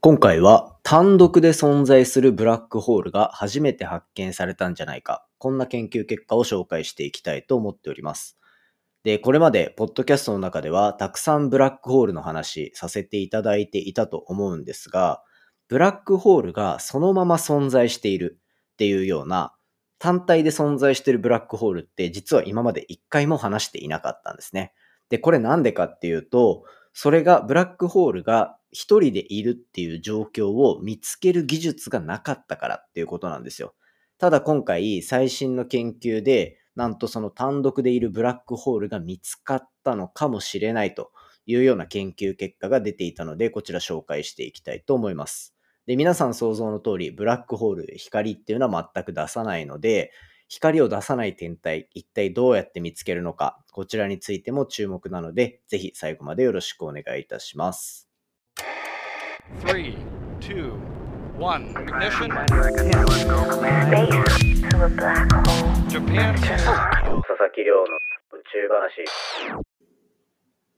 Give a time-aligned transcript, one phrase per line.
[0.00, 5.26] 今回は単独で存在するブラックホールが初めて発見されたんじゃないか。
[5.38, 8.38] こんな研究結果を紹介していきたいと思っております。
[9.02, 15.20] で、これまでポッドキャストの中ではたくさんブラックホールの話させていただいていたと思うんですが、
[15.66, 18.38] ブラックホールがそのまま存在している
[18.74, 19.52] っていうような
[19.98, 24.72] 単体で存在しているブラックホールって実は今まで一回も話していなかったんですね。
[25.08, 26.62] で、これなんでかっていうと、
[26.92, 33.74] それがブラックホールが一人でいるっていう状況を見つける技術がなかったからっていうことなんですよ。
[34.18, 41.12] ただ今回最新の研究でなんとその単独でいるブラックホールが見つかったのかもしれないと
[41.46, 45.58] いうような研究結果が出ていたのでこちら紹介していきたいと思います。
[45.88, 50.12] で、皆さん想像の通りブラックホール、光っていうのは全く出さないので、
[50.46, 58.07] 光を出さない天体、一体どうやって見つけるのか、こちらについても注目なので、ぜひ最後までよろしくお願いいたします。
[59.56, 59.96] 3,
[60.40, 60.72] 2,
[61.38, 62.28] 1, ignition.
[65.88, 67.84] Japan 佐々木亮の
[68.32, 69.04] 宇宙話。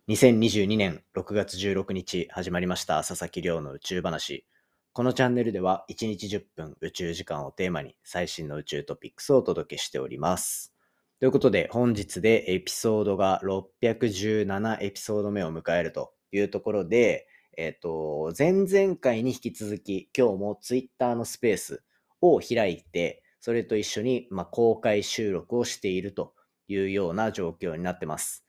[0.09, 4.47] 2022年6月16日始まりました佐々木亮の宇宙話。
[4.93, 10.73] このチャンネルでは1日10分宇宙時間をテーマに最新の宇宙トピックスをお届けしております。
[11.19, 21.83] ということで本日でエピソードが617エピソード目を迎えるというところで、えっ、ー、と、前々回に引き続き、今日も Twitter のスペース
[22.20, 26.34] を開いて、それと一緒に、まあ、公開収録をしていると
[26.69, 28.45] いうような状況になってます。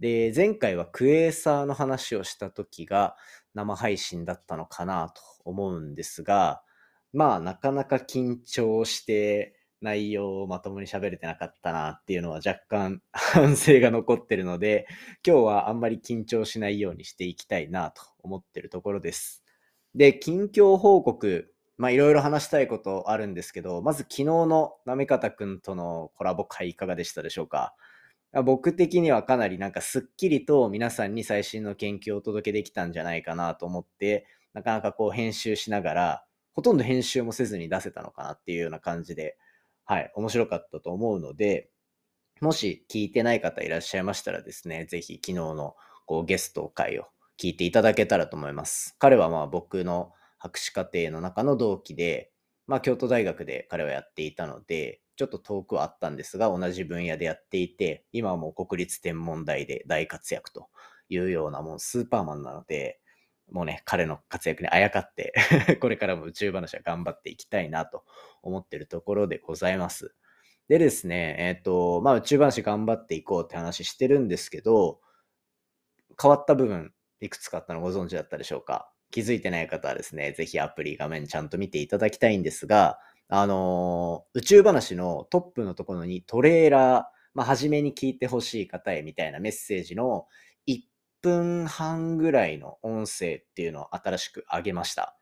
[0.00, 3.16] で、前回はクエーサーの話をした時が
[3.54, 6.62] 生配信だったのかなと思うんですが、
[7.12, 14.86] まあ、なかなか緊張して内容をまともに喋れてなかったなっていうのは若干 反省が残ってるので、
[15.26, 19.44] 今日はあんまり緊張しないようにしていきたいなと思ってるところです。
[19.94, 27.74] で、近況報告、まあいろいろ話したいことあるんですけど、まず昨日のなめかたくんとのコラボ会いかがでしたでしょうか？
[28.44, 39.36] 僕的にはかなりなんかすっきりと皆さんに最新の研究をお届けできたんじゃないかなと思って、なかなかこう編集しながら、ほとんど編集もせずに出せたのかなっていうような感じで、
[39.84, 41.70] はい、面白かったと思うので、
[42.40, 45.76] もし聞いてない方いらっしゃいましたらですね、ぜひ昨日の
[46.06, 47.06] こうゲスト会を
[47.40, 48.96] 聞いていただけたらと思います。
[48.98, 52.32] 彼はまあ僕の博士課程の中の同期で、
[52.66, 60.68] まあ京都大学で彼はやっていたので、ちょっと遠くはあったんですが、同じ分野でやっていて、今はもう国立天文台で大活躍と
[61.08, 63.00] いうようなもうスーパーマンなので、
[63.50, 65.34] もうね、彼の活躍にあやかって
[65.80, 68.04] これからも宇宙話は頑張っていきたいなと
[68.42, 70.14] 思ってるところでございます。
[70.68, 75.00] でですね、えっ、ー、と、まあ宇宙話頑張っていこうって話してるんですけど、
[76.20, 78.92] 変わった部分、いくつかあったのご存知だったでしょうか？
[79.10, 82.98] 気づいてない方はですね、ぜひアプリ画面ちゃんと見ていただきたいんですが、
[83.28, 87.04] あのー、宇宙話のトップのところにトレーラー、
[87.34, 90.26] まあ、初めに聞いてほしい方へみたいなメッセージの
[91.22, 95.16] 分半ぐらいの音声っていうのを新しく上げました。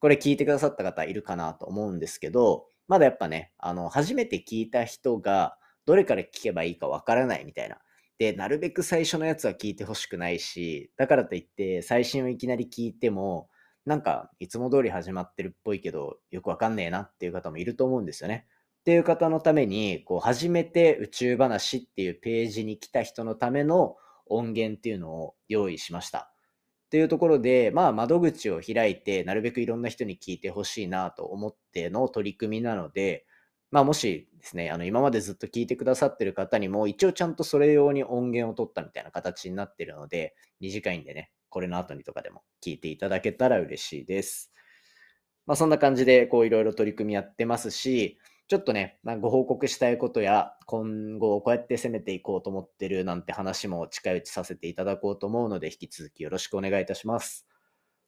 [0.00, 5.56] これ聞いてくださった方いるかなと思うんですけど、まだやっぱね、あの、初めて聞いた人が
[5.86, 7.78] どれから聞けばいいかわからないみたいな。
[8.18, 13.48] で、なるべく最初のやつは聞いてほしくないし、だからといって最新をいきなり聞いても、
[13.86, 18.46] なんかいつも通り始まってるっぽいけど、よくわかんねえなっていう方もいると思うんですよね。
[18.80, 23.96] っていう方のために、こう、初めて宇宙話っていうページに来た人のための
[24.26, 26.30] 音源っていうのを用意しました。
[26.86, 33.26] っていうところで、まあ、窓口を開いて、なるべくいろんな人に聞いてほしいなと思っての取り組みなので、
[33.70, 44.52] まあ、もしですね、あの、今までずっと聞いてくださってる方にも、一応ちゃんとそれ用に音源を取ったみたいな形になってるので、短いんでね、これの後にとかでも聞いていただけたら嬉しいです。
[45.46, 57.46] まあ、そんな感じで、こう、いろいろ取り組みやってますし、ちょっとね、ご報告したいことや、今後こうやって攻めていこうと思ってるなんて話も近いうちさせていただこうと思うので、引き続きよろしくお願いいたします。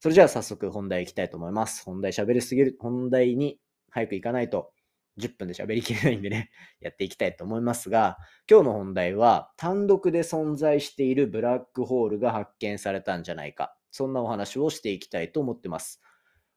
[0.01, 1.83] それじゃあ早速本題いきたいと思います。
[1.85, 3.59] 本題喋りすぎる、本題に
[3.91, 4.73] 早く行かないと
[5.19, 6.51] 10分で喋りきれないんでね、
[6.81, 8.19] やっていきたいと思いますが、
[8.51, 13.75] 今日の本題は単独で存在しているブラックホールが発見されたんじゃないか。
[13.91, 16.03] そんなお話をしていきたいと思ってます。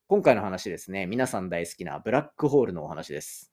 [0.07, 3.48] 今回の話ですね、皆さん大好きなブラックホールのお話です。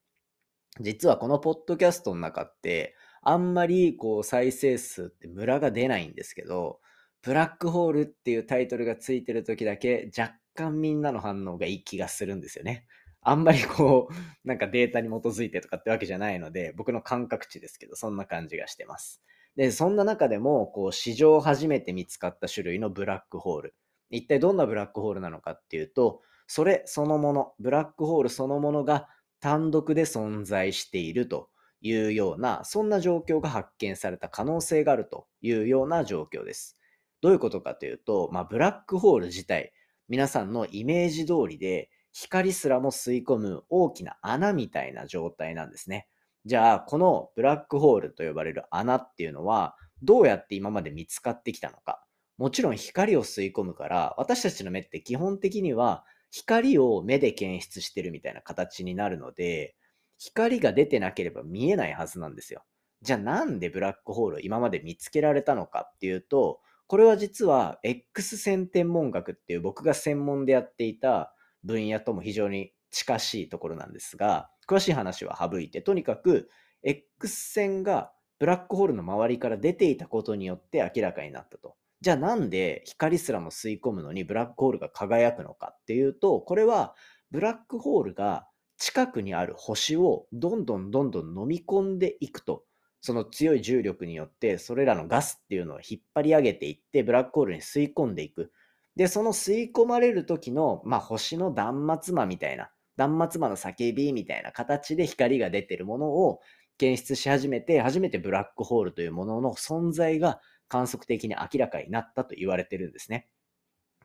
[0.80, 6.80] 実はこのポッドキャストの中って、あんまりこう再生数ってムラが出ないんですけど、
[7.22, 12.86] ブラックホールっていうタイトルがついてる時だけ若干みんなの反応がいい気がするんですよね。
[13.22, 14.14] あんまりこう、
[14.46, 19.20] なんかデータに基づいてとかってわけじゃないので、僕の感覚値ですけど、そんな感じがしてます。
[19.56, 23.74] で、そんな中でも、こう、史上初めて見つかった種類のブラックホール。
[24.10, 29.08] 一体どんなブラックホールなのかっていうと、それそのもの、ブラックホールそのものが
[29.46, 31.50] 単独で存在していると
[31.80, 36.76] いうような、そんな状況が発見された可能性があるというような状況です。
[37.20, 39.72] どういうことかというと、まあ、ブラックホール自体、
[40.08, 46.08] 皆さんのイメージ通りで、光すらも吸い込む大きな穴みたいな状態なんですね。
[46.44, 52.04] じゃあ、このブラックホールと呼ばれる穴っていうのは、どうやって今まで見つかってきたのか。
[52.36, 59.76] もちろん光を吸い込むから、私たちの目って基本的には光を目で検出してるみたいな形になるので、
[60.18, 62.64] 光が出てなければ見えないはずなんですよ。
[63.02, 71.34] じゃあなんでブラックホールを今まで見つけられたのかっていうと、これは実は X 線天文学っていう僕が専門でやっていた
[71.64, 76.48] 分野とも非常に近しいところなんですが、詳しい話は省いて、とにかく
[76.82, 81.76] X 線がブラックホールの周りから出ていたことによって明らかになったと。
[82.00, 86.94] じゃあなんで光すらも吸い込むのにブラックホールが輝くのかっていうと、これは
[87.30, 88.46] ブラックホールが
[88.78, 92.64] 近くにある星をどんどんどんどん飲み込んでいくと。
[93.00, 98.50] その強い重力によってそれらのガスっていうのを引っ張り上げていってブラックホールに吸い込んでいく。
[98.96, 106.40] で、その吸い込まれる時の、まあ、星の断末魔みたいな、断末魔の叫びみたいな形で光が出てるものを
[106.78, 113.28] 検出し始めて、初めてブラックホールというものの存在が観測的に明らかになったと言われてるんですね。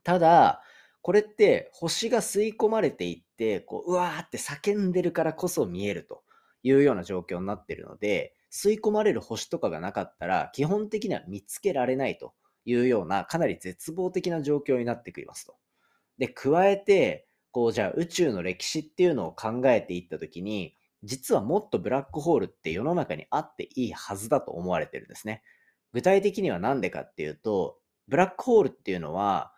[0.03, 0.61] ただ、
[1.01, 6.23] これって星が吸い込まれていって、こう、うわーって叫んでるからこそ見えると
[6.63, 12.33] いうような状況になってるので、吸い込まれる星とかがなかったら、基本的には見つけられないと
[12.65, 15.55] いうような、かなり絶望的な状況になってきますと。
[16.17, 25.41] で、加えて、こう、じゃあ宇宙の歴史っていうのを考えていったときに、実はもっとブラックホールって世の中にあっていいはずだと思われてるんですね。
[25.93, 29.53] 具体的には何でかっていうと、ブラックホールっていうのは、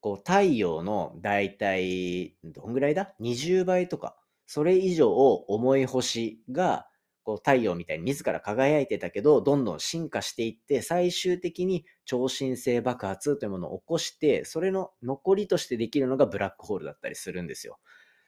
[0.00, 4.16] こう太陽の大体、どんぐらいだ ?20 倍とか、
[4.46, 6.86] それ以上重い星が、
[7.24, 17.78] こう太陽みたいに自ら輝いてたけど、どんどん進化していって、最終的に超新星爆発というものを起こして、それの残りとしてできるのがブラックホールだったりするんですよ。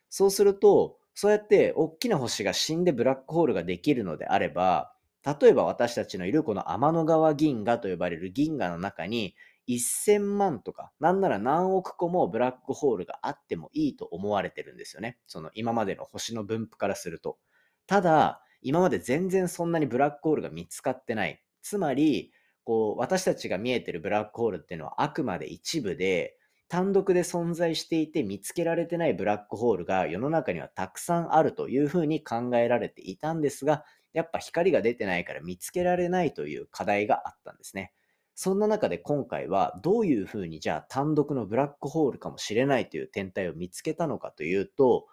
[0.09, 4.95] そうすると、そうやって大きな星が死んでブラックホールができるのであれば、
[5.41, 9.35] 例えば私たちのいるこの天の川銀河と呼ばれる銀河の中に
[9.69, 15.19] 1000万とか、なんなら何億個もブラックホールがあってもいいと思われてるんですよね。
[15.27, 17.39] その今までの星の分布からすると。
[17.87, 21.43] ただ、今まで全然そんなにブラックホールが見つかってない。
[21.63, 22.33] つまり、
[22.65, 26.39] こう、私たちが見えてるブラックホールっていうのはあくまで一部で、
[26.69, 33.85] 単独で存在していて見つけられてないブラックホールが世の中にはたくさんあるというふうに考えられていたんですが、
[34.19, 37.93] やっぱ光が出てないから見つけられないという課題があったんですね。
[38.35, 45.07] そんな中で今回はどういうふうにじゃあ単独のブラックホールかもしれないという天体を見つけたのかというと、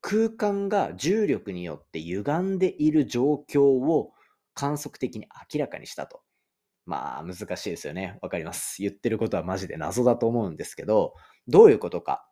[0.00, 4.12] 空間が重力によって歪んでいる状況を
[4.54, 6.22] 観測的に明らかにしたと。
[6.86, 8.18] まあ難しいですよね。
[8.22, 8.80] わかります。
[8.80, 11.12] 言ってることはマジで謎だと思うんですけど、
[11.48, 12.26] どういうことか。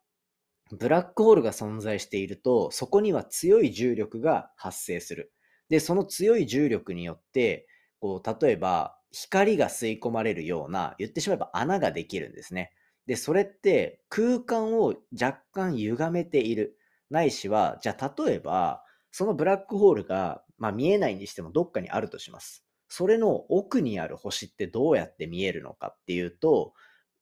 [0.72, 5.32] ブラックホールが存在していると、そこには強い重力が発生する。
[5.70, 7.66] で、その強い重力によって、
[8.00, 12.72] こう、例えば、光が吸い込まれるような、言ってしまえば穴ができるんですね。
[13.06, 16.76] で、それって空間を若干歪めている。
[17.08, 22.64] ないしは、じゃあ例えば、そのブラックホールが、まあ、見えないにしてもどっかにあるとします。
[22.88, 26.72] それの奥にある星ってどうやって見えるのかっていうと、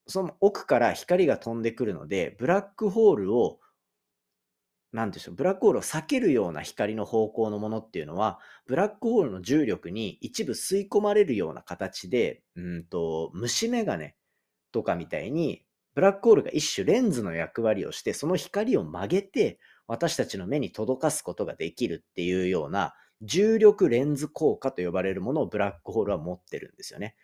[0.06, 3.61] その奥から光が飛んでくるので、ブラックホールを
[4.92, 14.12] なんでしょう、ブラックホールを避けるような光の方向のものっていうのは、ブラックホールの重力に一部吸い込まれるような形で、うんと、虫眼鏡
[14.73, 15.64] とかみたいに、
[15.95, 27.16] ブラックホールが一種レンズの役割をして、その光を曲げて、私たちの目に届かすことができるっていうような、重力レンズ効果と呼ばれるものをブラックホールは持ってるんですよね。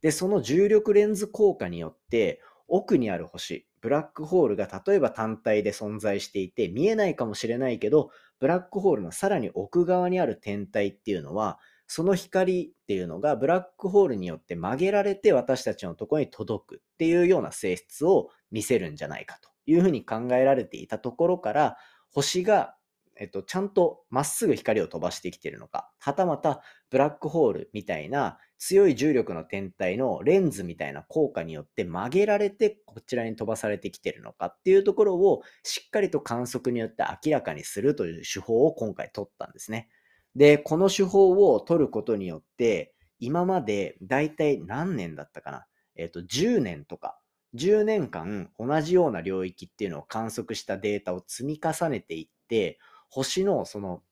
[0.00, 2.40] で、その重力レンズ効果によって、
[2.72, 8.10] 奥にある星、ブラックホールが例えば単体で存在していて見えないかもしれないけど、
[8.40, 21.76] ブラックホールのさらに奥側にある天体っていうのは、その光っていうのがブラックホールによって曲げられて私たちのところに届くっていうような性質を見せるんじゃないかというふうに考えられていたところから、
[22.10, 22.74] 星が
[23.16, 39.88] えっと、ちゃんとまっすぐ光を飛ばしてきてるのか、はたまたブラックホールみたいな強い重力の天体のレンズみたいな効果によって曲げられてこちらに飛ばされてきてるのかっていうところをしっかりと観測によって明らかにするという手法を今回取ったんですね。
[40.36, 45.66] で、この手法を取ることによって、今までだいたい何年だったかな？
[45.96, 47.18] えっ、と、10年とか
[47.56, 52.78] 10年間同じような領域っていうのを観測したデータを積み重ねていって、
[53.10, 54.02] 星のその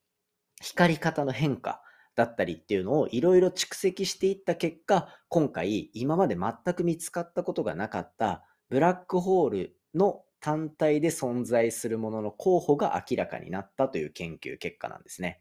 [0.61, 1.81] 光り方の変化
[2.21, 15.41] だったりっていうのをいろいろ蓄積していった結果、今回今まで全く見つかったことがなかったブラックホールの単体で存在するものの候補が明らかになったという研究結果なんですね。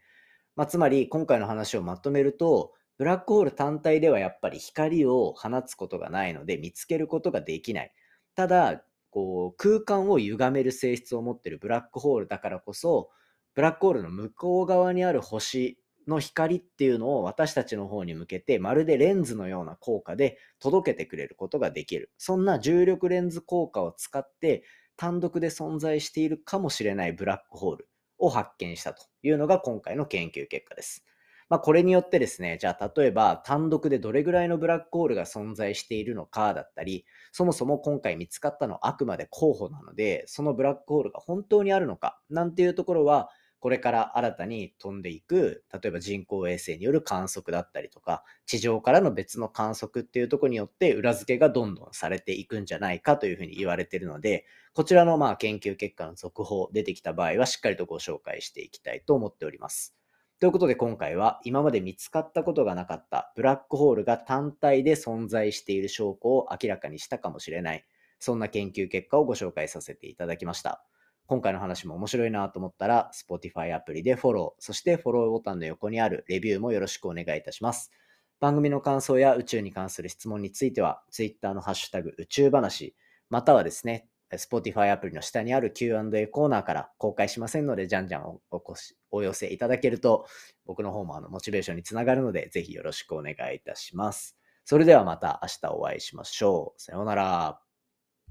[0.55, 7.93] まあ、つまり今回の話をまとめると、ブラックホール単体ではやっぱり光を放つことがないので見つけることができない。
[8.35, 13.09] ただ、こう空間を歪める性質を持っているブラックホールだからこそ、
[13.55, 15.78] ブラックホールの向こう側にある星
[16.09, 22.11] の光っていうのを私たちの方に向けてまるでレンズのような効果で届けてくれることができる。
[22.17, 24.63] そんな重力レンズ効果を使って
[24.97, 31.05] 単独で存在しているかもしれないブラックホールを発見したというのが今回の研究結果です。
[31.49, 59.95] まあ、これによってですね、じゃあ例えば単独でどれぐらいのブラックホールが存在しているのかだったり、そもそも今回見つかったのはあくまで候補なので、そのブラックホールが本当にあるのかなんていうところは、これから新たに飛んでいく、例えば人工衛星による観測だったりとか、地上からの別の観測っていうところによって裏付けがどんどんされていくんじゃないかというふうに言われているので、こちらのまあ研究結果の続報出てきた場合はしっかりとご紹介していきたいと思っております。
[60.39, 67.85] ということで今回は今まで見つかったことがなかったブラックホールが単体で存在している証拠を明らかにしたかもしれない。
[68.19, 70.85] そんな研究結果をご紹介させていただきました。
[71.29, 77.91] 今回の話も面白いなと思ったら Spotify アプリでフォロー、そしてフォローボタンの横にあるレビューもよろしくお願いいたします。
[78.39, 82.95] 番組の感想や宇宙に関する質問については Twitter のハッシュタグ宇宙話、
[83.29, 88.63] またはですね、Spotify アプリの下にある Q&A コーナーから公開しませんので、じゃんじゃんおお
[89.11, 90.25] お寄せいただけると、
[90.65, 94.35] 僕の方もあのモチベーションにつながるので、ぜひよろしくお願いいたします。
[94.65, 96.81] それではまた明日お会いしましょう。
[96.81, 97.68] さようなら。